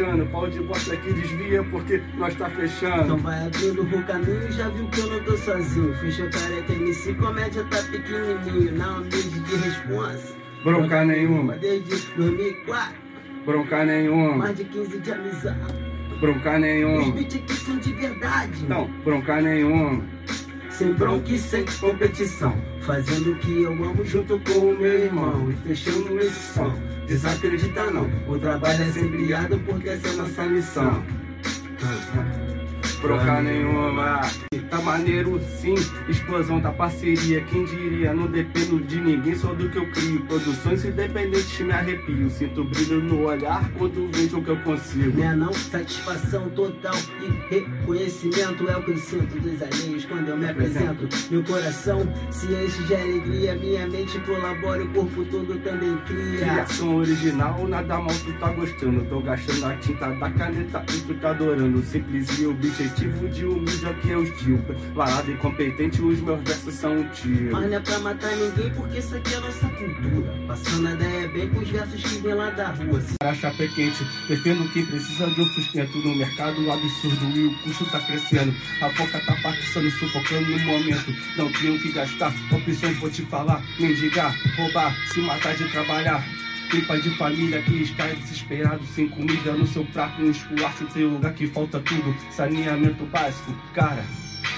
fechando. 0.00 0.26
Pau 0.26 0.48
de 0.48 0.60
bosta 0.60 0.96
que 0.96 1.12
desvia 1.12 1.62
porque 1.64 2.02
nós 2.16 2.34
tá 2.34 2.48
fechando. 2.50 3.04
Então 3.04 3.18
vai 3.18 3.46
abrindo 3.46 3.82
o 3.82 4.02
caminho 4.04 4.48
e 4.48 4.52
já 4.52 4.68
viu 4.68 4.86
que 4.88 5.00
eu 5.00 5.06
não 5.10 5.24
tô 5.24 5.36
sozinho. 5.36 5.94
Fechou 5.96 6.28
careca 6.30 6.72
MC, 6.72 7.14
comédia 7.14 7.64
tá 7.64 7.82
pequenininho. 7.82 8.76
Na 8.76 8.96
humilde 8.96 9.40
de 9.40 9.56
responsa. 9.56 10.40
Bronca 10.64 11.04
nenhuma, 11.04 11.54
Desde 11.56 11.96
2004, 12.16 12.94
bronca 13.46 13.82
nenhuma, 13.82 14.36
mais 14.36 14.56
de 14.58 14.64
15 14.64 14.98
de 14.98 15.10
amizade. 15.12 15.58
bronca 16.20 16.54
Os 16.54 16.60
nenhuma. 16.60 17.12
beats 17.12 17.34
aqui 17.36 17.54
são 17.54 17.78
de 17.78 17.92
verdade. 17.94 18.66
Não, 18.68 18.86
bronca 19.02 19.40
nenhuma. 19.40 20.04
Sem 20.68 20.92
bronca 20.92 21.32
e 21.32 21.38
sem 21.38 21.64
competição. 21.80 22.54
Fazendo 22.90 23.30
o 23.30 23.36
que 23.36 23.62
eu 23.62 23.70
amo 23.70 24.04
junto 24.04 24.36
com 24.40 24.58
o 24.58 24.76
meu 24.76 25.04
irmão. 25.04 25.48
E 25.48 25.68
fechando 25.68 26.18
esse 26.18 26.54
som. 26.54 26.74
Desacredita 27.06 27.88
não. 27.88 28.10
O 28.26 28.36
trabalho 28.36 28.82
é 28.82 28.90
sempre 28.90 29.32
porque 29.64 29.90
essa 29.90 30.08
é 30.08 30.12
nossa 30.14 30.42
missão. 30.46 31.19
Bronca 33.00 33.40
nenhuma. 33.40 34.20
Tá 34.68 34.80
maneiro 34.82 35.40
sim, 35.58 35.74
explosão 36.08 36.60
da 36.60 36.70
parceria. 36.70 37.40
Quem 37.42 37.64
diria, 37.64 38.12
não 38.12 38.26
dependo 38.26 38.78
de 38.78 39.00
ninguém, 39.00 39.34
só 39.34 39.52
do 39.52 39.68
que 39.68 39.78
eu 39.78 39.90
crio. 39.90 40.20
Produções 40.26 40.84
independentes 40.84 41.58
me 41.60 41.72
arrepio. 41.72 42.30
Sinto 42.30 42.62
brilho 42.64 43.00
no 43.00 43.24
olhar 43.24 43.68
quando 43.76 44.08
vejo 44.12 44.38
o 44.38 44.44
que 44.44 44.50
eu 44.50 44.56
consigo. 44.58 45.18
Né 45.18 45.34
não? 45.34 45.52
Satisfação 45.52 46.48
total 46.50 46.94
e 47.20 47.52
reconhecimento 47.52 48.68
é 48.68 48.76
o 48.76 48.82
que 48.82 48.92
eu 48.92 48.98
sinto 48.98 49.40
dos 49.40 49.60
alheios 49.60 50.04
quando 50.04 50.28
eu 50.28 50.36
me 50.36 50.48
apresento. 50.48 51.08
Meu 51.30 51.42
coração 51.42 52.00
se 52.30 52.46
enche 52.46 52.82
de 52.84 52.94
alegria, 52.94 53.54
minha 53.56 53.88
mente 53.88 54.20
colabora, 54.20 54.84
o 54.84 54.88
corpo 54.90 55.24
todo 55.24 55.58
também 55.64 55.96
cria. 56.06 56.38
Criação 56.38 56.96
original, 56.96 57.66
nada 57.66 57.98
mal 57.98 58.14
tu 58.24 58.32
tá 58.34 58.52
gostando. 58.52 59.04
Tô 59.06 59.20
gastando 59.20 59.66
a 59.66 59.74
tinta 59.76 60.10
da 60.10 60.30
caneta 60.30 60.84
e 60.94 61.00
tu 61.00 61.14
tá 61.14 61.30
adorando. 61.30 61.82
Simples 61.82 62.38
e 62.38 62.46
objetivo 62.90 63.28
de 63.28 63.44
humilde 63.44 63.84
é 63.84 63.88
o 63.88 63.94
que 63.94 64.10
eu 64.10 64.22
estilo. 64.24 64.64
Varado 64.94 65.30
e 65.30 65.36
competente, 65.36 66.02
os 66.02 66.20
meus 66.20 66.42
versos 66.42 66.74
são 66.74 66.98
um 66.98 67.08
tiro. 67.10 67.52
Mas 67.52 67.70
não 67.70 67.76
é 67.76 67.80
pra 67.80 67.98
matar 68.00 68.36
ninguém 68.36 68.70
porque 68.70 68.98
isso 68.98 69.16
aqui 69.16 69.34
é 69.34 69.40
nossa 69.40 69.68
cultura. 69.68 70.34
Passando 70.46 70.88
a 70.88 70.92
ideia 70.92 71.28
bem 71.28 71.48
com 71.48 71.60
os 71.60 71.68
versos 71.68 72.02
que 72.02 72.18
vem 72.18 72.34
lá 72.34 72.50
da 72.50 72.68
rua. 72.68 73.02
Para 73.18 73.34
chapa 73.34 73.62
é 73.62 73.68
quente, 73.68 74.04
defendo 74.28 74.72
quem 74.72 74.84
precisa 74.86 75.26
de 75.30 75.40
um 75.40 75.46
sustento 75.46 75.98
no 75.98 76.14
mercado 76.16 76.70
absurdo 76.70 77.36
e 77.36 77.46
o 77.46 77.58
custo 77.60 77.84
tá 77.86 78.00
crescendo. 78.00 78.54
A 78.82 78.90
foca 78.90 79.20
tá 79.20 79.36
passando, 79.42 79.90
sufocando 79.92 80.50
no 80.50 80.58
momento. 80.60 81.14
Não 81.36 81.50
tenho 81.52 81.78
que 81.80 81.92
gastar, 81.92 82.34
opções 82.50 82.98
vou 82.98 83.10
te 83.10 83.22
falar. 83.22 83.62
Mendigar, 83.78 84.36
roubar, 84.56 84.94
se 85.12 85.20
matar 85.20 85.54
de 85.54 85.68
trabalhar. 85.70 86.24
Pai 86.86 87.00
de 87.00 87.10
família 87.16 87.60
que 87.62 87.82
está 87.82 88.06
desesperado, 88.06 88.84
sem 88.86 89.08
comida 89.08 89.52
no 89.52 89.66
seu 89.66 89.84
prato, 89.86 90.22
no 90.22 90.30
esculacho, 90.30 90.86
tem 90.86 91.04
lugar 91.04 91.34
que 91.34 91.48
falta 91.48 91.80
tudo. 91.80 92.14
Saneamento 92.30 93.04
básico, 93.06 93.52
cara. 93.74 94.04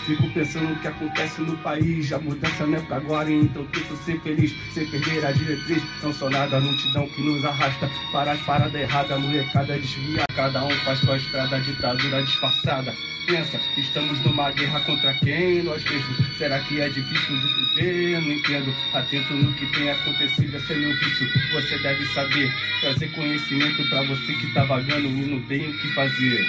Fico 0.07 0.29
pensando 0.31 0.69
no 0.69 0.77
que 0.77 0.89
acontece 0.89 1.41
no 1.41 1.57
país. 1.59 2.13
A 2.13 2.19
mudança 2.19 2.67
não 2.67 2.79
é 2.79 2.81
pra 2.81 2.97
agora, 2.97 3.31
então 3.31 3.65
tento 3.67 3.97
ser 4.05 4.21
feliz, 4.21 4.53
sem 4.75 4.87
perder 4.87 5.25
a 5.25 5.33
diretriz. 5.33 5.83
Não 6.03 6.13
sou 6.13 6.29
nada, 6.29 6.57
a 6.57 6.61
multidão 6.61 7.07
que 7.09 7.23
nos 7.23 7.45
arrasta 7.45 7.89
para 8.13 8.33
as 8.33 8.41
paradas 8.41 8.75
erradas, 8.75 9.21
molecada 9.21 9.79
desvia. 9.79 10.25
Cada 10.35 10.65
um 10.65 10.71
faz 10.71 10.99
sua 11.01 11.17
estrada, 11.17 11.61
ditadura 11.61 12.23
disfarçada. 12.23 12.95
Pensa, 13.27 13.61
estamos 13.77 14.19
numa 14.25 14.51
guerra 14.51 14.81
contra 14.81 15.15
quem? 15.15 15.63
Nós 15.63 15.85
mesmos. 15.85 16.37
Será 16.37 16.59
que 16.59 16.81
é 16.81 16.89
difícil 16.89 17.37
de 17.39 17.81
viver? 17.81 18.21
Não 18.21 18.33
entendo. 18.33 18.75
Atento 18.93 19.33
no 19.33 19.53
que 19.55 19.67
tem 19.67 19.89
acontecido, 19.89 20.57
esse 20.57 20.73
é 20.73 20.77
meu 20.77 20.99
vício. 20.99 21.29
Você 21.53 21.79
deve 21.79 22.05
saber, 22.07 22.53
trazer 22.81 23.09
conhecimento 23.13 23.89
pra 23.89 24.03
você 24.03 24.33
que 24.35 24.53
tá 24.53 24.65
vagando 24.65 25.07
e 25.07 25.11
não 25.11 25.41
tem 25.43 25.71
o 25.71 25.79
que 25.79 25.95
fazer. 25.95 26.45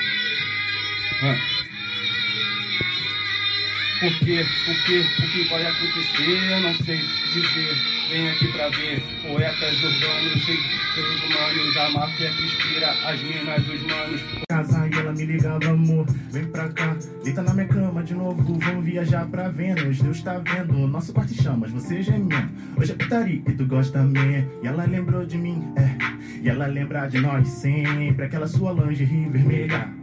Por 4.03 4.19
quê? 4.19 4.43
O 4.43 5.31
que 5.31 5.49
vai 5.49 5.65
acontecer? 5.65 6.51
Eu 6.51 6.59
não 6.59 6.75
sei 6.75 6.97
dizer. 7.31 7.73
Vem 8.09 8.29
aqui 8.31 8.51
pra 8.51 8.67
ver. 8.67 9.01
Poetas 9.21 9.81
urbanos, 9.81 10.43
seres 10.43 11.23
humanos. 11.23 11.77
A 11.77 11.89
máfia 11.91 12.29
que 12.33 12.43
inspira 12.43 12.91
as 13.05 13.21
minas, 13.21 13.65
os 13.65 13.81
manos. 13.83 14.21
casa 14.49 14.87
e 14.87 14.99
ela 14.99 15.13
me 15.13 15.25
ligava, 15.25 15.65
amor, 15.67 16.05
vem 16.31 16.45
pra 16.45 16.69
cá, 16.69 16.95
deita 17.23 17.41
na 17.41 17.53
minha 17.53 17.67
cama 17.67 18.03
de 18.03 18.13
novo, 18.13 18.59
vamos 18.59 18.85
viajar 18.85 19.25
pra 19.27 19.49
Vênus, 19.49 19.99
Deus 19.99 20.21
tá 20.21 20.37
vendo, 20.37 20.87
nosso 20.87 21.11
quarto 21.11 21.33
chamas, 21.33 21.71
você 21.71 22.03
gemendo, 22.03 22.51
hoje 22.77 22.91
é 22.91 22.95
putaria 22.95 23.41
e 23.47 23.51
tu 23.53 23.65
gosta 23.65 23.99
também, 23.99 24.47
e 24.61 24.67
ela 24.67 24.85
lembrou 24.85 25.25
de 25.25 25.37
mim, 25.37 25.63
é, 25.75 25.97
e 26.41 26.49
ela 26.49 26.67
lembra 26.67 27.07
de 27.07 27.19
nós 27.19 27.47
sempre, 27.47 28.25
aquela 28.25 28.47
sua 28.47 28.73
lingerie 28.73 29.29
vermelha. 29.29 30.02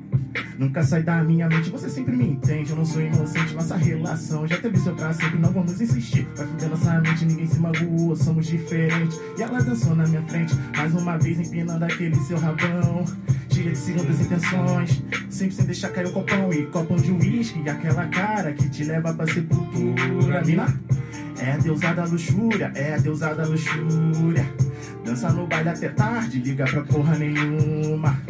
Nunca 0.59 0.83
sai 0.83 1.03
da 1.03 1.23
minha 1.25 1.49
mente, 1.49 1.71
você 1.71 1.89
sempre 1.89 2.15
me 2.15 2.29
entende. 2.29 2.71
Eu 2.71 2.77
não 2.77 2.85
sou 2.85 3.01
inocente, 3.01 3.55
nossa 3.55 3.77
relação 3.77 4.47
já 4.47 4.59
teve 4.59 4.79
seu 4.79 4.95
pra 4.95 5.13
sempre. 5.13 5.39
Não 5.39 5.51
vamos 5.51 5.81
insistir, 5.81 6.29
vai 6.37 6.47
fuder 6.47 6.69
nossa 6.69 7.01
mente, 7.01 7.25
ninguém 7.25 7.47
se 7.47 7.59
magoou, 7.59 8.15
somos 8.15 8.47
diferentes. 8.47 9.19
E 9.39 9.43
ela 9.43 9.59
dançou 9.63 9.95
na 9.95 10.07
minha 10.07 10.23
frente, 10.23 10.55
mais 10.77 10.95
uma 10.95 11.17
vez 11.17 11.41
empinando 11.41 11.85
aquele 11.85 12.15
seu 12.17 12.39
rabão. 12.39 13.05
Cheia 13.51 13.71
de 13.71 13.79
segundas 13.79 14.21
intenções, 14.21 15.03
sempre 15.29 15.55
sem 15.55 15.65
deixar 15.65 15.89
cair 15.89 16.07
o 16.07 16.13
copão 16.13 16.53
e 16.53 16.67
copão 16.67 16.97
de 16.97 17.11
uísque. 17.11 17.69
Aquela 17.69 18.07
cara 18.09 18.53
que 18.53 18.69
te 18.69 18.85
leva 18.85 19.13
pra 19.15 19.27
sepultura. 19.27 20.43
Mina, 20.45 20.67
é 21.41 21.53
a 21.53 21.57
deusa 21.57 21.95
da 21.95 22.05
luxúria, 22.05 22.71
é 22.75 22.95
a 22.95 22.99
deusa 22.99 23.35
da 23.35 23.45
luxúria. 23.45 24.47
Dança 25.05 25.33
no 25.33 25.47
baile 25.47 25.71
até 25.71 25.89
tarde, 25.89 26.39
liga 26.39 26.65
pra 26.67 26.83
porra 26.83 27.17
nenhuma. 27.17 28.21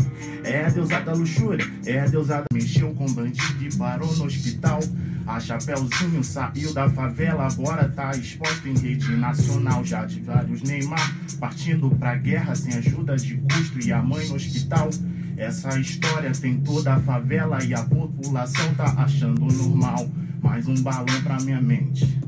É 0.50 0.66
a 0.66 0.69
deusa 0.69 1.00
da 1.00 1.12
luxúria, 1.12 1.65
é 1.87 2.00
a 2.00 2.06
deusa 2.09 2.38
da... 2.38 2.44
Mexeu 2.53 2.93
com 2.94 3.06
bandido 3.12 3.65
e 3.65 3.72
parou 3.77 4.12
no 4.16 4.25
hospital. 4.25 4.81
A 5.25 5.38
Chapeuzinho 5.38 6.25
saiu 6.25 6.75
da 6.75 6.91
favela, 6.91 7.47
agora 7.47 7.88
tá 7.88 8.11
exposto 8.16 8.66
em 8.66 8.77
rede 8.77 9.15
nacional. 9.16 9.84
Já 9.84 10.05
de 10.05 10.21
vários 10.21 10.60
Neymar 10.62 11.16
partindo 11.39 11.89
pra 11.91 12.16
guerra 12.16 12.56
sem 12.56 12.75
ajuda 12.75 13.15
de 13.15 13.37
custo 13.37 13.78
e 13.81 13.93
a 13.93 14.03
mãe 14.03 14.27
no 14.27 14.34
hospital. 14.34 14.91
Essa 15.37 15.78
história 15.78 16.33
tem 16.33 16.56
toda 16.56 16.94
a 16.94 17.00
favela 17.00 17.62
e 17.62 17.72
a 17.72 17.84
população 17.84 18.75
tá 18.75 18.93
achando 18.99 19.47
normal. 19.47 20.10
Mais 20.43 20.66
um 20.66 20.75
balão 20.83 21.22
pra 21.22 21.39
minha 21.43 21.60
mente, 21.60 22.19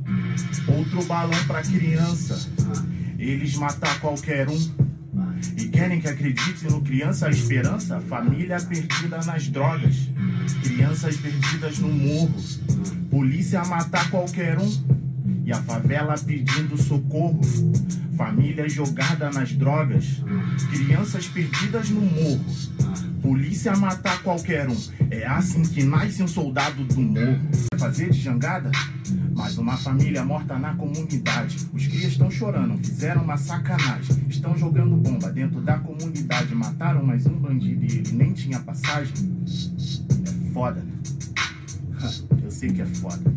outro 0.68 1.02
balão 1.06 1.44
pra 1.48 1.60
criança. 1.62 2.48
Eles 3.18 3.56
matar 3.56 3.98
qualquer 4.00 4.48
um. 4.48 4.81
E 5.56 5.68
querem 5.68 6.00
que 6.00 6.08
acredite 6.08 6.64
no 6.64 6.80
criança 6.80 7.26
a 7.26 7.30
esperança? 7.30 8.00
Família 8.08 8.60
perdida 8.60 9.18
nas 9.24 9.48
drogas, 9.48 10.08
crianças 10.62 11.16
perdidas 11.16 11.78
no 11.78 11.88
morro, 11.88 12.34
polícia 13.10 13.64
matar 13.64 14.10
qualquer 14.10 14.58
um. 14.58 15.02
E 15.44 15.52
a 15.52 15.60
favela 15.62 16.14
pedindo 16.18 16.80
socorro, 16.80 17.40
família 18.16 18.68
jogada 18.68 19.30
nas 19.30 19.52
drogas, 19.52 20.22
crianças 20.70 21.26
perdidas 21.26 21.90
no 21.90 22.00
morro, 22.00 22.44
polícia 23.20 23.76
matar 23.76 24.22
qualquer 24.22 24.68
um. 24.68 24.76
É 25.10 25.26
assim 25.26 25.62
que 25.62 25.82
nasce 25.82 26.22
um 26.22 26.28
soldado 26.28 26.84
do 26.84 27.00
morro. 27.00 27.40
Fazer 27.76 28.10
de 28.10 28.20
jangada? 28.20 28.70
Mais 29.42 29.58
uma 29.58 29.76
família 29.76 30.24
morta 30.24 30.56
na 30.56 30.72
comunidade. 30.76 31.68
Os 31.72 31.88
crias 31.88 32.12
estão 32.12 32.30
chorando, 32.30 32.78
fizeram 32.78 33.24
uma 33.24 33.36
sacanagem. 33.36 34.24
Estão 34.28 34.56
jogando 34.56 34.94
bomba 34.94 35.32
dentro 35.32 35.60
da 35.60 35.80
comunidade. 35.80 36.54
Mataram 36.54 37.04
mais 37.04 37.26
um 37.26 37.34
bandido 37.34 37.84
e 37.84 37.98
ele 37.98 38.12
nem 38.12 38.32
tinha 38.32 38.60
passagem. 38.60 39.12
É 40.24 40.52
foda, 40.52 40.80
né? 40.80 40.92
Eu 42.40 42.50
sei 42.52 42.70
que 42.70 42.82
é 42.82 42.86
foda. 42.86 43.34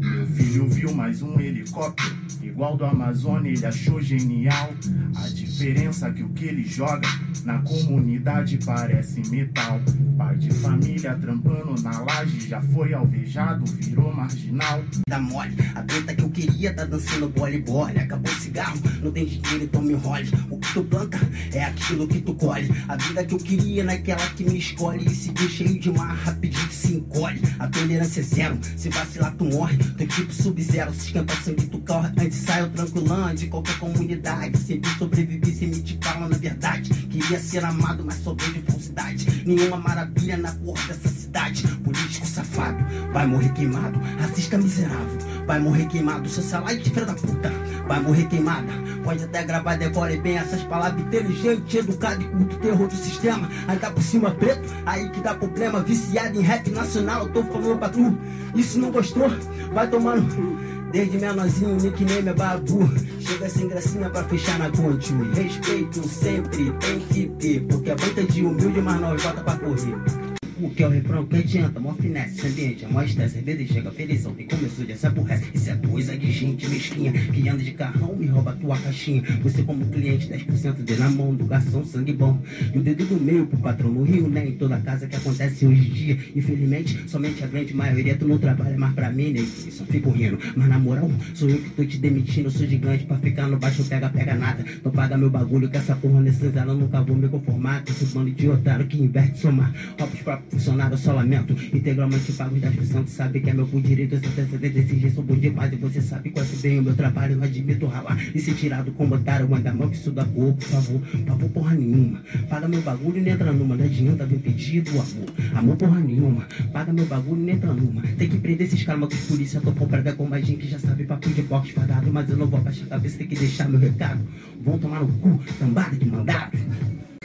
Meu 0.00 0.26
filho 0.26 0.68
viu 0.68 0.92
mais 0.92 1.22
um 1.22 1.38
helicóptero, 1.38 2.16
igual 2.48 2.76
do 2.76 2.84
Amazônia, 2.84 3.50
ele 3.50 3.66
achou 3.66 4.00
genial. 4.00 4.70
A 5.16 5.28
diferença 5.28 6.10
que 6.10 6.22
o 6.22 6.28
que 6.30 6.46
ele 6.46 6.64
joga 6.64 7.08
na 7.44 7.58
comunidade 7.60 8.58
parece 8.64 9.20
metal. 9.30 9.80
Pai 10.16 10.36
de 10.36 10.52
família 10.52 11.14
trampando 11.14 11.80
na 11.82 12.00
laje, 12.00 12.48
já 12.48 12.60
foi 12.60 12.92
alvejado, 12.92 13.64
virou 13.66 14.12
marginal. 14.12 14.82
dá 15.08 15.18
mole, 15.18 15.54
a 15.74 15.82
treta 15.82 16.14
que 16.14 16.22
eu 16.22 16.30
queria 16.30 16.74
tá 16.74 16.84
dançando 16.84 17.28
bole 17.28 17.58
bole. 17.60 17.98
Acabou 17.98 18.32
o 18.32 18.36
cigarro, 18.36 18.78
não 19.02 19.12
tem 19.12 19.26
dinheiro, 19.26 19.64
então 19.64 19.82
me 19.82 19.94
role. 19.94 20.28
O 20.50 20.58
que 20.58 20.72
tu 20.72 20.84
planta 20.84 21.18
é 21.52 21.64
aquilo 21.64 22.08
que 22.08 22.20
tu 22.20 22.34
colhe. 22.34 22.68
A 22.88 22.96
vida 22.96 23.24
que 23.24 23.34
eu 23.34 23.38
queria 23.38 23.84
naquela 23.84 24.26
que 24.30 24.44
me 24.44 24.58
escolhe. 24.58 25.06
E 25.06 25.10
seguir 25.10 25.48
cheio 25.48 25.78
de 25.78 25.90
mar, 25.92 26.16
rapidinho 26.16 26.70
se 26.70 26.77
encolhe. 26.98 27.40
A 27.58 27.66
tolerância 27.68 28.20
é 28.20 28.22
zero, 28.22 28.58
se 28.76 28.88
vacilar 28.88 29.34
tu 29.36 29.44
morre. 29.44 29.76
Tô 29.76 30.06
tipo 30.06 30.32
sub-zero, 30.32 30.92
se 30.92 31.06
esquenta 31.06 31.34
sangue 31.42 31.66
tu 31.66 31.78
corre. 31.80 32.08
Antes 32.18 32.38
saio 32.38 32.68
tranquilão 32.70 33.34
de 33.34 33.46
qualquer 33.46 33.78
comunidade. 33.78 34.58
Sempre 34.58 34.90
sobrevivi 34.98 35.52
sem 35.52 35.68
me 35.68 35.80
te 35.80 35.98
falar 36.02 36.28
na 36.28 36.36
verdade. 36.36 36.90
Queria 36.90 37.38
ser 37.38 37.64
amado, 37.64 38.04
mas 38.04 38.22
só 38.22 38.34
vejo 38.34 38.62
falsidade. 38.68 39.44
Nenhuma 39.46 39.76
maravilha 39.78 40.36
na 40.36 40.52
porra 40.52 40.86
dessa 40.88 41.08
cidade. 41.08 41.66
Político 41.84 42.26
safado, 42.26 42.84
vai 43.12 43.26
morrer 43.26 43.52
queimado. 43.52 43.98
Racista 44.18 44.58
miserável, 44.58 45.18
vai 45.46 45.58
morrer 45.58 45.86
queimado. 45.86 46.28
Socialite, 46.28 46.90
filho 46.90 47.06
da 47.06 47.14
puta, 47.14 47.50
vai 47.88 48.00
morrer 48.00 48.26
queimada. 48.26 48.68
Pode 49.02 49.24
até 49.24 49.42
gravar, 49.42 49.76
devore 49.76 50.18
bem 50.18 50.38
essas 50.38 50.62
palavras. 50.62 51.00
Inteligente, 51.00 51.78
educado 51.78 52.22
e 52.22 52.26
curto 52.26 52.56
terror 52.58 52.86
do 52.86 52.94
sistema. 52.94 53.48
Aí 53.66 53.78
tá 53.78 53.90
por 53.90 54.02
cima 54.02 54.30
preto, 54.30 54.68
aí 54.86 55.08
que 55.08 55.20
dá 55.20 55.34
problema. 55.34 55.80
Viciado 55.80 56.38
em 56.38 56.42
rap 56.42 56.70
nacional, 56.70 57.26
tô 57.28 57.42
falando 57.42 57.78
pra 57.78 57.88
tu. 57.88 58.16
Se 58.62 58.78
não 58.78 58.90
gostou, 58.90 59.30
vai 59.72 59.88
tomando. 59.88 60.58
Desde 60.92 61.18
menorzinho, 61.18 61.76
nickname 61.76 62.28
é 62.28 62.34
babu. 62.34 62.88
Chega 63.20 63.48
sem 63.48 63.68
gracinha 63.68 64.08
pra 64.10 64.24
fechar 64.24 64.58
na 64.58 64.70
conte. 64.70 65.12
Respeito 65.34 66.06
sempre 66.08 66.70
tem 66.72 66.98
que 67.00 67.26
ter. 67.38 67.60
Porque 67.62 67.90
a 67.90 67.96
banca 67.96 68.22
de 68.24 68.44
humilde, 68.44 68.80
mas 68.80 69.00
nós 69.00 69.22
volta 69.22 69.42
pra 69.42 69.56
correr. 69.56 70.37
O 70.60 70.70
que 70.70 70.84
refrão 70.84 71.24
que 71.24 71.36
adianta, 71.36 71.78
mó 71.78 71.94
finesse, 71.94 72.44
ambiente, 72.44 72.84
é 72.84 72.88
mó 72.88 73.00
estresse, 73.00 73.34
cerveja 73.34 73.72
chega 73.72 73.92
feliz, 73.92 74.26
ontem 74.26 74.44
começou, 74.44 74.84
já 74.84 74.96
se 74.96 75.06
aborrece. 75.06 75.44
Isso 75.54 75.70
é 75.70 75.76
coisa 75.76 76.16
de 76.16 76.32
gente 76.32 76.68
mesquinha, 76.68 77.12
que 77.12 77.48
anda 77.48 77.62
de 77.62 77.70
carrão, 77.70 78.16
me 78.16 78.26
rouba 78.26 78.56
tua 78.60 78.76
caixinha. 78.76 79.22
Você 79.42 79.62
como 79.62 79.86
cliente, 79.86 80.28
10% 80.28 80.82
de 80.82 80.96
na 80.96 81.08
mão 81.10 81.32
do 81.32 81.44
garçom, 81.44 81.84
sangue 81.84 82.12
bom. 82.12 82.42
E 82.74 82.78
o 82.78 82.82
dedo 82.82 83.04
do 83.04 83.20
meio 83.20 83.46
pro 83.46 83.56
patrão 83.58 83.88
no 83.88 84.02
Rio, 84.02 84.28
né? 84.28 84.48
Em 84.48 84.56
toda 84.56 84.80
casa 84.80 85.06
que 85.06 85.14
acontece 85.14 85.64
hoje 85.64 85.80
em 85.80 85.92
dia. 85.92 86.18
Infelizmente, 86.34 87.08
somente 87.08 87.44
a 87.44 87.46
grande 87.46 87.72
maioria 87.72 88.16
tu 88.16 88.26
não 88.26 88.36
trabalha 88.36 88.76
mais 88.76 88.94
pra 88.94 89.12
mim, 89.12 89.30
né? 89.30 89.40
E 89.40 89.70
só 89.70 89.84
fico 89.84 90.10
rindo. 90.10 90.40
Mas 90.56 90.68
na 90.68 90.78
moral, 90.78 91.08
sou 91.34 91.48
eu 91.48 91.58
que 91.58 91.70
tô 91.70 91.84
te 91.84 91.98
demitindo, 91.98 92.48
eu 92.48 92.50
sou 92.50 92.66
gigante 92.66 93.04
pra 93.04 93.16
ficar 93.18 93.46
no 93.46 93.58
baixo, 93.58 93.84
pega, 93.84 94.08
pega 94.08 94.34
nada. 94.34 94.64
Então 94.68 94.90
paga 94.90 95.16
meu 95.16 95.30
bagulho, 95.30 95.70
que 95.70 95.76
essa 95.76 95.94
porra 95.94 96.18
eu 96.18 96.74
nunca 96.74 97.00
vou 97.00 97.14
me 97.14 97.28
conformar. 97.28 97.84
Com 97.84 97.92
esse 97.92 98.06
bando 98.06 98.32
de 98.32 98.48
otário 98.48 98.86
que 98.88 99.00
inverte 99.00 99.38
somar. 99.38 99.72
Roubos 99.96 100.20
pra 100.20 100.47
funcionário, 100.50 100.96
só 100.96 101.12
lamento. 101.12 101.52
Integralmente 101.74 102.32
pago 102.32 102.54
os 102.54 102.60
10%, 102.60 103.06
sabe 103.06 103.40
que 103.40 103.50
é 103.50 103.52
meu 103.52 103.66
por 103.66 103.80
direito. 103.80 104.18
Sou 104.20 104.58
desse 104.58 104.98
jeito, 104.98 105.14
sou 105.14 105.24
bom 105.24 105.36
demais. 105.36 105.72
E 105.72 105.76
você 105.76 106.00
sabe 106.00 106.30
quase 106.30 106.56
bem 106.56 106.78
o 106.78 106.82
meu 106.82 106.94
trabalho. 106.94 107.36
Não 107.36 107.44
admito 107.44 107.86
ralar 107.86 108.18
e 108.34 108.40
ser 108.40 108.54
tirado 108.54 108.92
com 108.92 109.08
otário. 109.08 109.48
Manda 109.48 109.72
mão 109.72 109.88
que 109.88 109.96
isso 109.96 110.10
dá 110.10 110.24
cor, 110.24 110.52
por 110.54 110.64
favor. 110.64 111.00
Papo 111.26 111.48
porra 111.50 111.74
nenhuma. 111.74 112.22
Paga 112.48 112.68
meu 112.68 112.82
bagulho 112.82 113.18
e 113.18 113.20
não 113.20 113.32
entra 113.32 113.52
numa. 113.52 113.76
Não 113.76 113.84
adianta 113.84 114.26
vir 114.26 114.38
pedido, 114.38 114.90
amor. 114.90 115.28
Amor 115.54 115.76
porra 115.76 116.00
nenhuma. 116.00 116.46
Paga 116.72 116.92
meu 116.92 117.06
bagulho 117.06 117.42
e 117.42 117.44
não 117.44 117.52
entra 117.52 117.72
numa. 117.72 118.02
Tem 118.02 118.28
que 118.28 118.38
prender 118.38 118.66
esses 118.66 118.82
caras, 118.82 119.08
os 119.12 119.26
polícia 119.26 119.60
topou 119.60 119.86
ver 119.86 120.14
com 120.14 120.26
mais 120.26 120.46
gente 120.46 120.62
que 120.62 120.68
já 120.68 120.78
sabe 120.78 121.04
papo 121.04 121.28
de 121.28 121.42
box 121.42 121.72
parado. 121.72 122.10
Mas 122.12 122.28
eu 122.30 122.36
não 122.36 122.46
vou 122.46 122.60
baixar 122.60 122.84
a 122.86 122.88
cabeça, 122.88 123.18
tem 123.18 123.26
que 123.26 123.36
deixar 123.36 123.68
meu 123.68 123.80
recado. 123.80 124.20
Vão 124.62 124.78
tomar 124.78 125.00
no 125.00 125.08
cu, 125.08 125.40
tambada 125.58 125.96
de 125.96 126.06
mandado. 126.06 126.47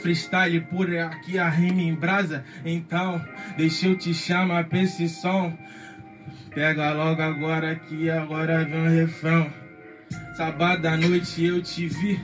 Freestyle 0.03 0.59
por 0.59 0.93
aqui 0.97 1.39
a 1.39 1.47
rima 1.47 1.81
em 1.81 1.95
brasa 1.95 2.43
Então 2.65 3.23
deixa 3.55 3.87
eu 3.87 3.97
te 3.97 4.13
chamar 4.13 4.65
pra 4.65 4.81
esse 4.81 5.07
som 5.07 5.57
Pega 6.53 6.91
logo 6.91 7.21
agora 7.21 7.73
que 7.75 8.09
agora 8.09 8.65
vem 8.65 8.81
o 8.81 8.89
refrão 8.89 9.49
Sábado 10.35 10.85
à 10.87 10.97
noite 10.97 11.45
eu 11.45 11.61
te 11.61 11.87
vi 11.87 12.19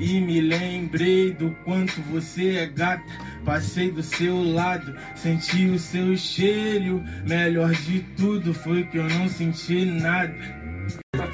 e 0.00 0.20
me 0.20 0.40
lembrei 0.40 1.32
do 1.32 1.50
quanto 1.64 2.00
você 2.02 2.56
é 2.56 2.66
gata. 2.66 3.02
Passei 3.44 3.90
do 3.90 4.02
seu 4.02 4.42
lado, 4.42 4.94
senti 5.16 5.66
o 5.66 5.78
seu 5.78 6.16
cheiro. 6.16 7.02
Melhor 7.26 7.72
de 7.72 8.00
tudo 8.16 8.54
foi 8.54 8.84
que 8.84 8.98
eu 8.98 9.08
não 9.08 9.28
senti 9.28 9.84
nada. 9.84 10.57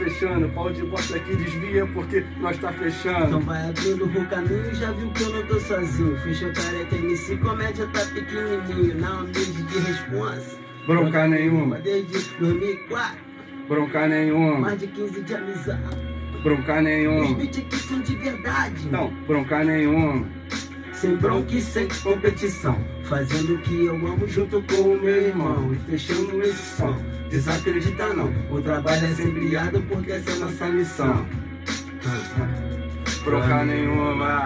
Fechando, 0.04 0.48
pau 0.50 0.70
de 0.70 0.82
bosta 0.84 1.16
aqui 1.16 1.34
desvia 1.34 1.86
porque 1.86 2.22
nós 2.38 2.58
tá 2.58 2.70
fechando. 2.74 3.24
Então 3.26 3.40
vai 3.40 3.70
abrindo 3.70 4.04
o 4.04 4.26
caminho 4.26 4.70
e 4.70 4.74
já 4.74 4.92
viu 4.92 5.10
que 5.12 5.22
eu 5.22 5.30
não 5.30 5.46
tô 5.46 5.58
sozinho. 5.60 6.18
Fechou 6.20 6.52
careca 6.52 6.94
MC, 6.94 7.36
comédia 7.38 7.86
tá 7.86 8.00
pequenininho. 8.12 9.00
Na 9.00 9.20
humilde 9.20 9.62
de 9.62 9.78
responsa. 9.78 10.58
Bronca 10.86 11.26
nenhuma, 11.26 11.78
Desde 11.78 12.18
2004, 12.38 13.16
bronca 13.66 14.06
nenhuma, 14.06 14.58
mais 14.58 14.78
de 14.78 14.86
15 14.88 15.22
de 15.22 15.34
amizade. 15.34 15.80
bronca 16.42 16.76
Os 16.76 16.84
nenhuma. 16.84 17.34
beats 17.36 17.58
aqui 17.58 17.76
são 17.76 18.00
de 18.02 18.14
verdade. 18.16 18.88
Não, 18.90 19.08
bronca 19.26 19.64
nenhuma. 19.64 20.26
Sem 20.94 21.16
bronca 21.16 21.54
e 21.54 21.60
sem 21.60 21.88
competição. 22.02 22.76
Fazendo 23.04 23.54
o 23.54 23.58
que 23.58 23.86
eu 23.86 23.94
amo 23.94 24.26
junto 24.26 24.62
com 24.62 24.82
o 24.82 25.00
meu 25.00 25.22
irmão. 25.22 25.72
E 25.72 25.90
fechando 25.90 26.42
esse 26.42 26.76
som. 26.76 26.96
Desacredita 27.28 28.14
não. 28.14 28.32
O 28.50 28.60
trabalho 28.60 29.06
é 29.06 29.14
sempre 29.14 29.50
porque 29.88 30.12
essa 30.12 30.30
é 30.30 30.34
nossa 30.36 30.66
missão. 30.66 31.26
Bronca 33.24 33.64
nenhuma. 33.64 34.44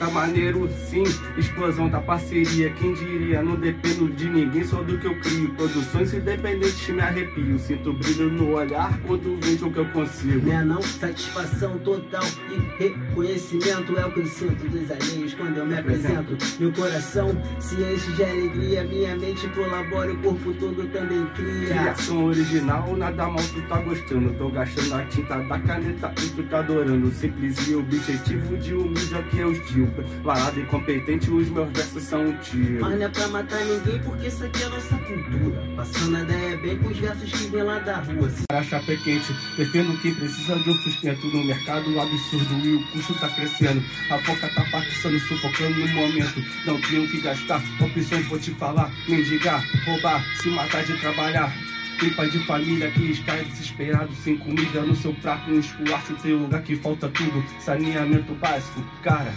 Tá 0.00 0.08
maneiro 0.08 0.66
sim, 0.88 1.02
explosão 1.36 1.90
da 1.90 2.00
parceria. 2.00 2.70
Quem 2.70 2.94
diria, 2.94 3.42
não 3.42 3.54
dependo 3.54 4.08
de 4.08 4.30
ninguém, 4.30 4.64
só 4.64 4.82
do 4.82 4.96
que 4.96 5.06
eu 5.06 5.14
crio. 5.20 5.50
Produções 5.50 6.14
independentes 6.14 6.88
me 6.88 7.02
arrepio. 7.02 7.58
Sinto 7.58 7.92
brilho 7.92 8.30
no 8.30 8.52
olhar 8.52 8.98
quando 9.06 9.38
vejo 9.44 9.66
o 9.66 9.70
que 9.70 9.78
eu 9.78 9.84
consigo. 9.90 10.46
Né 10.46 10.64
não? 10.64 10.80
Satisfação 10.80 11.76
total 11.80 12.24
e 12.50 12.82
reconhecimento 12.82 13.98
é 13.98 14.06
o 14.06 14.10
que 14.10 14.20
eu 14.20 14.26
sinto 14.26 14.66
dos 14.70 14.90
alheios 14.90 15.34
quando 15.34 15.58
eu 15.58 15.66
me 15.66 15.76
apresento. 15.76 16.34
Meu 16.58 16.72
coração 16.72 17.36
se 17.58 17.74
enche 17.74 18.10
de 18.12 18.24
alegria, 18.24 18.84
minha 18.84 19.14
mente 19.16 19.46
colabora, 19.48 20.14
o 20.14 20.16
corpo 20.16 20.54
todo 20.54 20.82
também 20.94 21.26
cria. 21.34 21.78
Criação 21.78 22.24
original, 22.24 22.96
nada 22.96 23.26
mal 23.26 23.44
tu 23.52 23.60
tá 23.68 23.78
gostando. 23.80 24.32
Tô 24.32 24.48
gastando 24.48 24.94
a 24.94 25.04
tinta 25.04 25.36
da 25.40 25.58
caneta 25.58 26.10
e 26.24 26.28
tu 26.30 26.42
tá 26.44 26.60
adorando. 26.60 27.10
Simples 27.10 27.68
e 27.68 27.74
objetivo 27.74 28.56
de 28.56 28.72
humilde 28.72 29.14
é 29.14 29.18
o 29.18 29.22
que 29.24 29.38
eu 29.38 29.52
digo. 29.52 29.89
Parado 30.24 30.60
e 30.60 30.64
competente, 30.66 31.30
os 31.30 31.48
meus 31.48 31.70
versos 31.72 32.02
são 32.02 32.26
um 32.26 32.36
tiro. 32.38 32.80
Mas 32.80 32.98
não 32.98 33.06
é 33.06 33.08
pra 33.08 33.28
matar 33.28 33.64
ninguém 33.64 33.98
porque 34.00 34.26
isso 34.28 34.44
aqui 34.44 34.62
é 34.62 34.68
nossa 34.68 34.96
cultura. 34.98 35.62
Passando 35.76 36.16
a 36.16 36.20
ideia 36.20 36.56
bem 36.58 36.78
com 36.78 36.88
os 36.88 36.98
versos 36.98 37.30
que 37.30 37.48
vem 37.48 37.62
lá 37.62 37.78
da 37.78 37.96
rua. 37.96 38.30
Se 38.30 38.44
A 38.50 38.62
chapa 38.62 38.92
é 38.92 38.96
quente, 38.96 39.32
defendo 39.56 40.00
que 40.00 40.14
precisa 40.14 40.56
de 40.56 40.70
um 40.70 40.74
sustento 40.74 41.26
no 41.26 41.44
mercado 41.44 42.00
absurdo 42.00 42.66
e 42.66 42.74
o 42.74 42.86
custo 42.88 43.14
tá 43.14 43.28
crescendo. 43.28 43.82
A 44.10 44.18
foca 44.18 44.48
tá 44.48 44.64
passando, 44.70 45.18
sufocando 45.20 45.78
no 45.78 45.88
momento. 45.88 46.42
Não 46.66 46.80
tenho 46.80 47.08
que 47.08 47.20
gastar, 47.20 47.62
opções 47.80 48.26
vou 48.26 48.38
te 48.38 48.50
falar. 48.52 48.90
Mendigar, 49.08 49.64
roubar, 49.84 50.24
se 50.36 50.48
matar 50.48 50.84
de 50.84 50.96
trabalhar. 50.98 51.52
Tem 52.00 52.10
pai 52.14 52.30
de 52.30 52.38
família 52.46 52.90
que 52.90 53.22
cai 53.24 53.44
desesperado, 53.44 54.10
sem 54.14 54.38
comida 54.38 54.80
no 54.80 54.96
seu 54.96 55.12
prato, 55.12 55.50
no 55.50 55.60
esculacho, 55.60 56.14
tem 56.14 56.32
lugar 56.32 56.62
que 56.62 56.74
falta 56.76 57.10
tudo. 57.10 57.44
Saneamento 57.60 58.32
básico, 58.36 58.82
cara. 59.02 59.34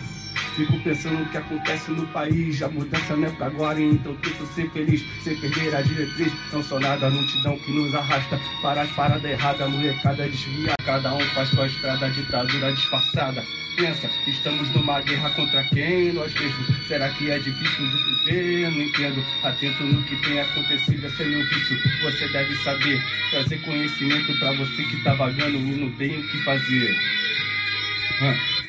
Fico 0.55 0.79
pensando 0.79 1.19
no 1.19 1.25
que 1.25 1.37
acontece 1.37 1.91
no 1.91 2.05
país. 2.07 2.61
A 2.61 2.69
mudança 2.69 3.15
não 3.15 3.27
é 3.27 3.31
pra 3.31 3.47
agora, 3.47 3.81
então 3.81 4.15
tento 4.15 4.45
ser 4.47 4.69
feliz, 4.71 5.03
sem 5.23 5.35
perder 5.37 5.75
a 5.75 5.81
diretriz. 5.81 6.31
Não 6.51 6.63
sou 6.63 6.79
nada, 6.79 7.07
a 7.07 7.09
multidão 7.09 7.57
que 7.59 7.71
nos 7.71 7.93
arrasta 7.95 8.39
para 8.61 8.81
as 8.81 8.89
paradas 8.91 9.23
erradas, 9.23 9.69
molecada 9.69 10.27
desvia. 10.27 10.73
Cada 10.85 11.13
um 11.13 11.21
faz 11.29 11.49
sua 11.49 11.67
estrada, 11.67 12.09
ditadura 12.09 12.71
disfarçada. 12.73 13.43
Pensa, 13.75 14.07
estamos 14.27 14.69
numa 14.69 15.01
guerra 15.01 15.31
contra 15.31 15.63
quem? 15.63 16.13
Nós 16.13 16.31
mesmos. 16.35 16.87
Será 16.87 17.09
que 17.09 17.31
é 17.31 17.39
difícil 17.39 17.87
de 17.87 18.31
viver? 18.31 18.69
Não 18.69 18.81
entendo. 18.83 19.25
Atento 19.43 19.83
no 19.83 20.03
que 20.03 20.15
tem 20.17 20.39
acontecido, 20.39 21.07
esse 21.07 21.23
é 21.23 21.25
meu 21.25 21.43
vício. 21.49 21.77
Você 22.03 22.27
deve 22.27 22.55
saber, 22.57 23.01
trazer 23.31 23.57
conhecimento 23.61 24.37
pra 24.37 24.51
você 24.53 24.83
que 24.83 25.03
tá 25.03 25.15
vagando 25.15 25.57
e 25.57 25.71
não 25.71 25.91
tem 25.93 26.19
o 26.19 26.27
que 26.29 26.43
fazer. 26.43 26.95
Hã? 28.21 28.62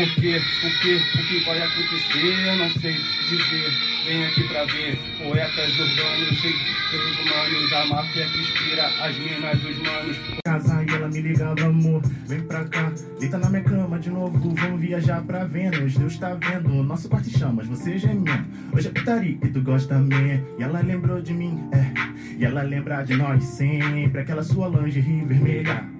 Por 0.00 0.14
quê? 0.14 0.40
Por 0.62 0.80
quê? 0.80 0.96
O 0.96 1.28
que 1.28 1.44
vai 1.44 1.60
acontecer? 1.60 2.48
Eu 2.48 2.56
não 2.56 2.70
sei 2.70 2.94
dizer. 3.28 3.70
Vem 4.06 4.24
aqui 4.24 4.44
pra 4.44 4.64
ver. 4.64 4.98
Poetas 5.18 5.78
urbanos, 5.78 6.40
seres 6.40 7.18
humanos. 7.18 7.72
A 7.74 7.84
máfia 7.84 8.26
que 8.28 8.40
inspira 8.40 8.86
as 8.86 9.18
minas, 9.18 9.62
os 9.62 9.78
manos. 9.82 10.16
casa 10.42 10.82
e 10.82 10.94
ela 10.94 11.08
me 11.08 11.20
ligava, 11.20 11.66
amor, 11.66 12.00
vem 12.26 12.40
pra 12.40 12.64
cá, 12.64 12.90
deita 13.18 13.36
na 13.36 13.50
minha 13.50 13.62
cama 13.62 13.98
de 13.98 14.08
novo, 14.08 14.54
vamos 14.54 14.80
viajar 14.80 15.22
pra 15.22 15.44
Vênus, 15.44 15.94
Deus 15.96 16.18
tá 16.18 16.34
vendo, 16.34 16.82
nosso 16.82 17.08
quarto 17.08 17.28
em 17.28 17.38
chamas, 17.38 17.66
você 17.66 17.98
gemia, 17.98 18.44
hoje 18.72 18.88
é 18.88 18.90
putaria 18.90 19.38
e 19.42 19.48
tu 19.48 19.60
gosta 19.60 19.98
minha, 19.98 20.42
e 20.58 20.62
ela 20.62 20.80
lembrou 20.80 21.20
de 21.20 21.32
mim, 21.32 21.60
é, 21.72 22.38
e 22.38 22.44
ela 22.44 22.62
lembra 22.62 23.02
de 23.02 23.16
nós 23.16 23.44
sempre, 23.44 24.22
aquela 24.22 24.42
sua 24.42 24.68
lingerie 24.68 25.24
vermelha. 25.24 25.99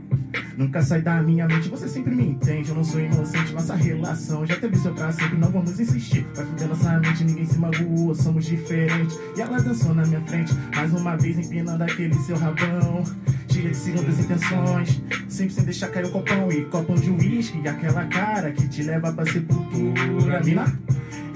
Nunca 0.57 0.83
sai 0.83 1.01
da 1.01 1.23
minha 1.23 1.47
mente, 1.47 1.69
você 1.69 1.89
sempre 1.89 2.15
me 2.15 2.23
entende. 2.23 2.69
Eu 2.69 2.75
não 2.75 2.85
sou 2.85 3.01
inocente, 3.01 3.53
nossa 3.53 3.75
relação 3.75 4.45
já 4.45 4.57
teve 4.57 4.77
seu 4.77 4.93
pra 4.93 5.11
sempre. 5.11 5.39
Não 5.39 5.51
vamos 5.51 5.81
insistir, 5.81 6.27
vai 6.35 6.45
fuder 6.45 6.69
nossa 6.69 6.99
mente. 6.99 7.25
Ninguém 7.25 7.47
se 7.47 7.59
magoou, 7.59 8.15
somos 8.15 8.45
diferentes. 8.45 9.19
E 9.37 9.41
ela 9.41 9.59
dançou 9.59 9.95
na 9.95 10.05
minha 10.05 10.21
frente, 10.23 10.53
mais 10.75 10.93
uma 10.93 11.17
vez 11.17 11.39
empinando 11.39 11.83
aquele 11.83 12.15
seu 12.15 12.37
rabão. 12.37 13.03
Cheia 13.49 13.71
de 13.71 13.77
segundas 13.77 14.19
intenções, 14.19 15.03
sempre 15.29 15.55
sem 15.55 15.65
deixar 15.65 15.89
cair 15.89 16.05
o 16.07 16.11
copão. 16.11 16.53
E 16.53 16.65
copão 16.67 16.95
de 16.95 17.11
uísque, 17.11 17.61
e 17.65 17.69
aquela 17.69 18.05
cara 18.07 18.53
que 18.53 18.69
te 18.69 18.83
leva 18.83 19.13
pra 19.13 19.25
sepultura. 19.25 20.43
Mina, 20.45 20.79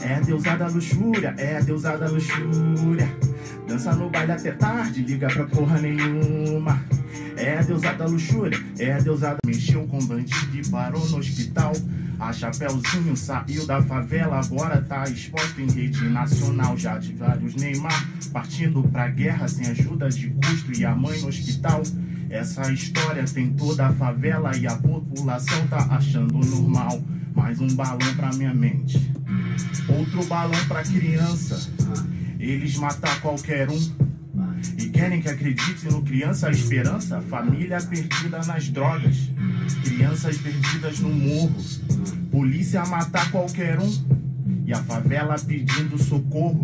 é 0.03 0.17
a 0.17 0.21
deusa 0.21 0.57
da 0.57 0.69
luxúria, 0.69 1.35
é 1.39 1.57
a 1.57 1.61
deusa 1.61 1.97
da 1.97 2.09
luxúria. 2.09 3.09
Dança 3.67 3.95
no 3.95 4.11
baile 4.11 4.33
até 4.33 4.53
tarde, 4.53 5.03
liga 5.03 5.29
pra 5.29 5.45
porra 5.45 5.81
nenhuma. 5.81 6.79
É 7.37 7.59
a 7.59 7.63
deusa 7.63 7.93
da 7.93 8.07
luxúria, 8.07 8.59
é 8.79 8.93
a 8.93 8.99
deusa 9.01 9.31
da... 9.31 9.37
Mexeu 9.47 9.87
com 9.87 9.99
bandido 10.05 10.57
e 10.57 10.69
parou 10.69 11.07
no 11.09 11.19
hospital. 11.19 11.73
A 12.19 12.33
Chapeuzinho 12.33 13.17
saiu 13.17 13.67
da 13.67 13.83
favela, 13.83 14.39
agora 14.39 14.81
tá 14.81 15.05
exposta 15.05 15.61
em 15.61 15.71
rede 15.71 16.09
nacional. 16.09 16.77
Já 16.77 16.97
de 16.99 17.13
vários 17.13 17.55
Neymar, 17.55 18.09
partindo 18.33 18.83
pra 18.85 19.09
guerra 19.09 19.49
sem 19.49 19.67
ajuda 19.67 20.09
de 20.09 20.31
custo 20.31 20.73
e 20.79 20.85
a 20.85 20.95
mãe 20.95 21.21
no 21.21 21.29
hospital. 21.29 21.83
Essa 22.31 22.73
história 22.73 23.25
tem 23.25 23.53
toda 23.53 23.87
a 23.87 23.93
favela 23.93 24.57
e 24.57 24.67
a 24.67 24.77
população 24.77 25.67
tá 25.67 25.87
achando 25.91 26.39
normal. 26.39 27.03
Mais 27.35 27.61
um 27.61 27.69
balão 27.69 28.15
pra 28.17 28.33
minha 28.33 28.55
mente, 28.55 29.13
outro 29.89 30.25
balão 30.25 30.65
pra 30.67 30.83
criança. 30.83 31.69
Eles 32.39 32.77
matar 32.77 33.21
qualquer 33.21 33.69
um 33.69 34.04
e 34.79 34.89
querem 34.89 35.21
que 35.21 35.29
acredite 35.29 35.87
no 35.87 36.03
criança 36.03 36.49
a 36.49 36.51
esperança. 36.51 37.21
Família 37.23 37.81
perdida 37.81 38.39
nas 38.45 38.69
drogas, 38.69 39.31
crianças 39.83 40.37
perdidas 40.39 40.99
no 41.01 41.11
morro, 41.11 41.57
polícia 42.31 42.85
matar 42.87 43.31
qualquer 43.31 43.79
um 43.79 44.25
e 44.67 44.73
a 44.73 44.83
favela 44.83 45.37
pedindo 45.39 45.99
socorro. 46.03 46.63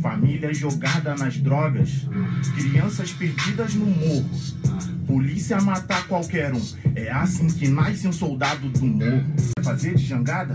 Família 0.00 0.54
jogada 0.54 1.16
nas 1.16 1.38
drogas, 1.38 2.06
crianças 2.54 3.12
perdidas 3.12 3.74
no 3.74 3.86
morro, 3.86 4.30
polícia 5.06 5.60
matar 5.60 6.06
qualquer 6.06 6.54
um. 6.54 6.62
É 6.94 7.10
assim 7.10 7.48
que 7.48 7.66
nasce 7.66 8.06
um 8.06 8.12
soldado 8.12 8.68
do 8.68 8.86
morro. 8.86 9.24
Fazer 9.62 9.94
de 9.94 10.04
jangada? 10.04 10.54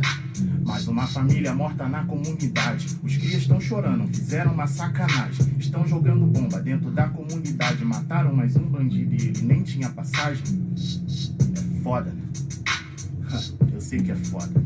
Mais 0.65 0.87
uma 0.87 1.05
família 1.05 1.53
morta 1.53 1.87
na 1.87 2.03
comunidade. 2.05 2.87
Os 3.03 3.17
crias 3.17 3.41
estão 3.41 3.59
chorando, 3.59 4.07
fizeram 4.07 4.53
uma 4.53 4.67
sacanagem. 4.67 5.55
Estão 5.59 5.87
jogando 5.87 6.25
bomba 6.25 6.59
dentro 6.61 6.89
da 6.91 7.07
comunidade. 7.07 7.83
Mataram 7.85 8.35
mais 8.35 8.55
um 8.55 8.63
bandido 8.63 9.13
e 9.13 9.27
ele 9.27 9.41
nem 9.43 9.63
tinha 9.63 9.89
passagem. 9.89 10.43
É 11.55 11.83
foda, 11.83 12.11
né? 12.11 12.23
Eu 13.73 13.81
sei 13.81 14.01
que 14.01 14.11
é 14.11 14.15
foda. 14.15 14.63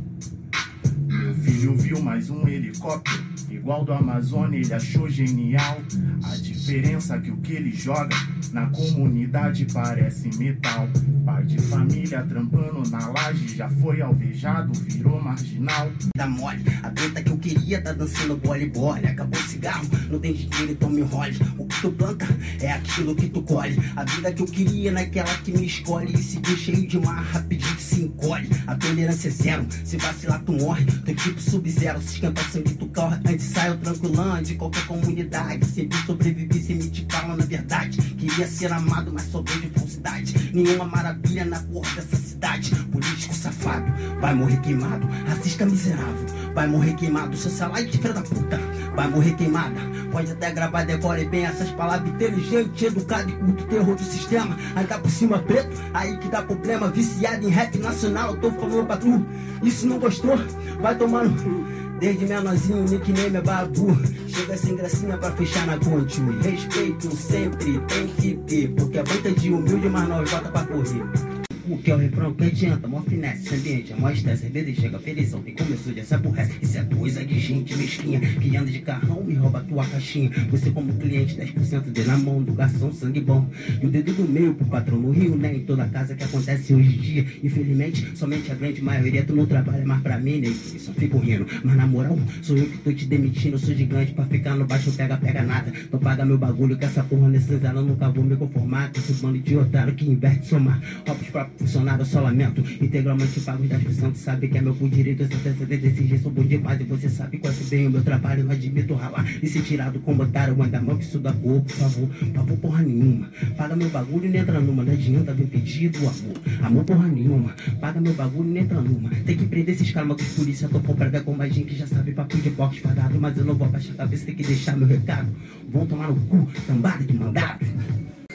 Meu 1.07 1.33
filho 1.36 1.75
viu 1.75 2.01
mais 2.01 2.29
um 2.29 2.47
helicóptero, 2.47 3.24
igual 3.50 3.84
do 3.84 3.94
Amazônia, 3.94 4.60
ele 4.60 4.74
achou 4.74 5.10
genial. 5.10 5.77
A 6.24 6.36
diferença 6.36 7.18
que 7.20 7.32
o 7.32 7.38
que 7.38 7.54
ele 7.54 7.72
joga 7.72 8.16
na 8.51 8.68
comunidade 8.68 9.66
parece 9.72 10.30
metal. 10.38 10.88
Pai 11.25 11.44
de 11.44 11.60
família 11.62 12.24
trampando 12.24 12.89
na 12.89 13.08
laje, 13.08 13.56
já 13.56 13.70
foi 13.70 14.01
alvejado, 14.01 14.72
virou 14.74 15.22
marginal. 15.22 15.92
Dá 16.16 16.27
mole, 16.27 16.63
a 16.82 16.89
treta 16.89 17.22
que 17.22 17.32
eu 17.32 17.38
queria 17.38 17.82
tá 17.82 17.94
dançando 17.94 18.38
bole 18.38 18.68
bole. 18.68 19.06
Acabou 19.08 19.39
o 19.39 19.44
cigarro, 19.44 19.86
não 20.10 20.20
tem 20.20 20.34
dinheiro, 20.34 20.72
então 20.72 20.89
me 20.89 21.01
role. 21.01 21.38
O 21.58 21.66
que 21.77 21.81
tu 21.81 21.91
planta 21.91 22.25
é 22.60 22.72
aquilo 22.72 23.15
que 23.15 23.29
tu 23.29 23.41
colhe. 23.43 23.77
A 23.96 24.03
vida 24.03 24.34
que 24.34 24.41
eu 24.41 24.48
queria 24.48 24.91
naquela 24.91 25.34
que 25.38 25.51
me 25.51 25.65
escolhe. 25.65 26.13
E 26.13 26.17
se 26.17 26.41
cheio 26.57 26.88
de 26.88 27.00
mar, 27.00 27.24
rapidinho 27.24 27.79
se 27.79 28.01
encolhe. 28.01 28.50
A 28.65 28.75
tolerância 28.75 29.27
é 29.27 29.31
zero, 29.31 29.67
se 29.84 29.98
vacilar 29.98 30.41
tu 30.43 30.53
morre. 30.53 30.86
Tô 30.86 31.13
tipo 31.13 31.39
sub-zero, 31.39 32.01
se 32.01 32.15
esquenta 32.15 32.41
sangue 32.51 32.74
tu 32.74 32.88
corre. 32.88 33.17
Antes 33.27 33.46
saio 33.46 33.77
tranquilão 33.77 34.41
de 34.41 34.55
qualquer 34.55 34.86
comunidade. 34.88 35.65
Sempre 35.65 35.98
sobrevivi 36.05 36.62
sem 36.62 36.77
me 36.77 36.89
te 36.89 37.05
falar 37.10 37.38
na 37.38 37.46
verdade. 37.46 37.98
Queria 37.98 38.48
ser 38.48 38.72
amado, 38.74 39.12
mas 39.13 39.31
só 39.31 39.41
de 39.41 39.69
falsidade. 39.69 40.51
Nenhuma 40.53 40.86
maravilha 40.86 41.46
na 41.46 41.60
porra 41.60 41.96
dessa 41.96 42.15
cidade. 42.15 42.75
Político 42.91 43.34
safado, 43.34 43.91
vai 44.19 44.34
morrer 44.34 44.60
queimado. 44.62 45.07
Racista 45.27 45.65
miserável, 45.65 46.25
vai 46.57 46.65
morrer 46.65 46.95
queimado. 46.95 47.37
Socialite, 47.37 47.99
filha 47.99 48.13
da 48.13 48.21
puta, 48.21 48.59
vai 48.95 49.07
morrer 49.07 49.35
queimada. 49.35 49.79
Pode 50.11 50.31
até 50.31 50.49
gravar, 50.49 50.85
decore 50.85 51.23
bem 51.25 51.45
essas 51.45 51.69
palavras. 51.69 52.09
Inteligente, 52.09 52.85
educado 52.85 53.29
e 53.29 53.33
curto 53.33 53.63
terror 53.65 53.95
do 53.95 54.03
sistema. 54.03 54.57
Aí 54.75 54.87
tá 54.87 54.97
por 54.97 55.11
cima 55.11 55.37
preto, 55.37 55.69
aí 55.93 56.17
que 56.17 56.27
dá 56.29 56.41
problema. 56.41 56.89
Viciado 56.89 57.45
em 57.45 57.51
rap 57.51 57.77
nacional, 57.77 58.35
tô 58.37 58.49
falando 58.49 58.87
pra 58.87 58.97
tu. 58.97 59.23
Isso 59.61 59.85
não 59.85 59.99
gostou? 59.99 60.35
Vai 60.81 60.97
tomando. 60.97 61.67
Desde 61.99 62.25
menorzinho, 62.25 62.83
nickname 62.85 63.37
é 63.37 63.41
babu. 63.41 63.95
Chega 64.27 64.57
sem 64.57 64.75
gracinha 64.75 65.15
pra 65.15 65.31
fechar 65.33 65.67
na 65.67 65.77
conte. 65.77 66.19
Respeito 66.41 67.15
sempre 67.15 67.79
tem 67.81 68.07
que 68.07 68.33
ter. 68.47 68.69
Porque 68.69 68.97
a 68.97 69.03
banca 69.03 69.31
de 69.31 69.53
humilde, 69.53 69.89
mas 69.89 70.09
nós 70.09 70.31
bota 70.31 70.49
pra 70.49 70.63
correr 70.65 71.37
o 71.69 71.77
que 71.77 71.91
é 71.91 71.95
refrão 71.95 72.33
que 72.33 72.45
adianta, 72.45 72.88
mó 72.88 73.01
finesse, 73.01 73.53
ambiente, 73.53 73.93
é 73.93 73.95
mó 73.95 74.09
estresse, 74.09 74.45
às 74.45 74.51
vezes 74.51 74.77
chega 74.77 75.00
feliz, 75.00 75.33
tem 75.43 75.53
começou, 75.53 75.93
já 75.93 76.03
se 76.03 76.13
aborrece. 76.13 76.53
Isso 76.62 76.77
é 76.77 76.83
coisa 76.83 77.25
de 77.25 77.39
gente 77.39 77.75
mesquinha, 77.75 78.19
que 78.19 78.55
anda 78.55 78.71
de 78.71 78.79
carrão, 78.79 79.24
me 79.24 79.33
rouba 79.33 79.62
tua 79.62 79.86
caixinha. 79.86 80.29
Você 80.50 80.71
como 80.71 80.93
cliente, 80.93 81.36
10% 81.36 81.91
de 81.91 82.03
na 82.03 82.17
mão 82.17 82.41
do 82.41 82.53
garçom, 82.53 82.91
sangue 82.91 83.21
bom. 83.21 83.50
E 83.81 83.86
o 83.86 83.89
dedo 83.89 84.13
do 84.13 84.24
meio 84.27 84.53
pro 84.53 84.65
patrão 84.65 84.97
no 84.97 85.12
Rio, 85.12 85.36
né? 85.36 85.55
Em 85.55 85.59
toda 85.62 85.86
casa 85.88 86.15
que 86.15 86.24
acontece 86.24 86.74
hoje 86.74 86.95
em 86.95 87.01
dia. 87.01 87.25
Infelizmente, 87.43 88.15
somente 88.15 88.51
a 88.51 88.55
grande 88.55 88.81
maioria 88.81 89.24
tu 89.24 89.36
não 89.36 89.45
trabalha 89.45 89.86
mais 89.86 90.01
pra 90.01 90.17
mim, 90.17 90.39
né? 90.39 90.47
E 90.47 90.79
só 90.79 90.93
fico 90.93 91.17
rindo. 91.17 91.45
Mas 91.63 91.75
na 91.75 91.86
moral, 91.86 92.17
sou 92.41 92.57
eu 92.57 92.65
que 92.65 92.77
tô 92.77 92.93
te 92.93 93.05
demitindo, 93.05 93.55
eu 93.55 93.59
sou 93.59 93.75
gigante 93.75 94.13
pra 94.13 94.25
ficar 94.25 94.55
no 94.55 94.65
baixo, 94.65 94.91
pega, 94.93 95.17
pega 95.17 95.43
nada. 95.43 95.71
Então 95.83 96.00
paga 96.00 96.25
meu 96.25 96.38
bagulho, 96.38 96.77
que 96.77 96.86
essa 96.86 97.03
porra 97.03 97.27
nesse 97.29 97.51
eu 97.51 97.83
nunca 97.83 98.09
vou 98.09 98.24
me 98.24 98.36
conformar. 98.36 98.91
Com 98.91 99.00
esse 99.00 99.13
bando 99.13 99.39
de 99.39 99.57
otário 99.57 99.93
que 99.93 100.05
inverte 100.05 100.47
somar. 100.47 100.81
Roubos 101.05 101.27
pra 101.29 101.45
funcionário, 101.57 102.05
só 102.05 102.21
lamento. 102.21 102.61
Integralmente 102.81 103.39
pago 103.41 103.63
os 103.63 103.69
10%, 103.69 104.15
sabe 104.15 104.47
que 104.47 104.57
é 104.57 104.61
meu 104.61 104.75
por 104.75 104.89
direito. 104.89 105.27
Sou 105.27 105.65
desse 105.65 106.07
jeito, 106.07 106.23
sou 106.23 106.31
bom 106.31 106.43
demais. 106.43 106.79
E 106.79 106.83
você 106.83 107.09
sabe 107.09 107.37
qual 107.37 107.53
é 107.53 107.69
bem 107.69 107.87
o 107.87 107.91
meu 107.91 108.03
trabalho. 108.03 108.43
Não 108.43 108.51
admito 108.51 108.93
ralar 108.93 109.25
e 109.41 109.47
se 109.47 109.61
tirar 109.61 109.91
do 109.91 109.99
combatário. 109.99 110.55
Manda 110.55 110.81
mão 110.81 110.97
que 110.97 111.03
isso 111.03 111.19
dá 111.19 111.33
cor, 111.33 111.61
por 111.61 111.71
favor. 111.71 112.09
Papo 112.33 112.57
porra 112.57 112.83
nenhuma. 112.83 113.29
Paga 113.57 113.75
meu 113.75 113.89
bagulho 113.89 114.25
e 114.25 114.29
nem 114.29 114.41
entra 114.41 114.59
numa. 114.59 114.83
Não 114.83 114.93
adianta 114.93 115.33
vir 115.33 115.47
pedido, 115.47 115.97
amor. 115.99 116.37
Amor 116.63 116.83
porra 116.83 117.07
nenhuma. 117.07 117.55
Paga 117.79 117.99
meu 117.99 118.13
bagulho 118.13 118.49
e 118.49 118.53
nem 118.53 118.63
entra 118.63 118.81
numa. 118.81 119.09
Tem 119.09 119.35
que 119.35 119.45
prender 119.45 119.75
esses 119.75 119.91
caras, 119.91 120.09
mas 120.09 120.33
polícia. 120.33 120.69
Tô 120.69 120.79
comprada 120.79 121.21
com 121.21 121.33
mais 121.33 121.53
gente 121.53 121.67
que 121.67 121.75
já 121.75 121.87
sabe 121.87 122.13
papo 122.13 122.37
de 122.37 122.49
box 122.51 122.79
parado. 122.79 123.19
Mas 123.19 123.37
eu 123.37 123.45
não 123.45 123.55
vou 123.55 123.67
abaixar 123.67 123.93
a 123.93 123.97
cabeça, 123.97 124.25
tem 124.25 124.35
que 124.35 124.43
deixar 124.43 124.77
meu 124.77 124.87
recado. 124.87 125.27
Vão 125.69 125.85
tomar 125.85 126.07
no 126.07 126.15
cu, 126.15 126.47
tambada 126.65 127.03
de 127.03 127.13
mandado 127.13 127.66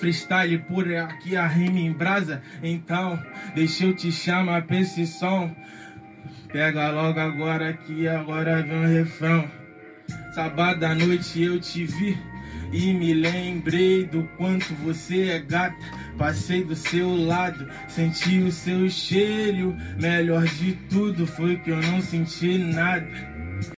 freestyle 0.02 0.58
por 0.58 0.92
aqui 0.92 1.36
a 1.36 1.46
rima 1.46 1.78
em 1.78 1.92
brasa. 1.92 2.42
Então, 2.60 3.22
deixa 3.54 3.84
eu 3.84 3.94
te 3.94 4.10
chamar 4.10 4.62
pra 4.62 4.80
esse 4.80 5.06
som. 5.06 5.54
Pega 6.52 6.90
logo 6.90 7.20
agora 7.20 7.72
que 7.72 8.08
agora 8.08 8.62
vem 8.64 8.80
o 8.80 8.88
refrão. 8.88 9.48
Sábado 10.34 10.82
à 10.82 10.92
noite 10.92 11.40
eu 11.40 11.60
te 11.60 11.84
vi 11.84 12.18
e 12.72 12.92
me 12.92 13.14
lembrei 13.14 14.04
do 14.04 14.24
quanto 14.36 14.74
você 14.74 15.28
é 15.28 15.38
gata. 15.38 15.76
Passei 16.18 16.64
do 16.64 16.74
seu 16.74 17.14
lado, 17.14 17.68
senti 17.86 18.38
o 18.38 18.50
seu 18.50 18.90
cheiro. 18.90 19.76
Melhor 20.00 20.44
de 20.44 20.72
tudo 20.90 21.28
foi 21.28 21.58
que 21.58 21.70
eu 21.70 21.80
não 21.80 22.02
senti 22.02 22.58
nada. 22.58 23.06